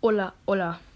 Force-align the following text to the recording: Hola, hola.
Hola, 0.00 0.34
hola. 0.44 0.87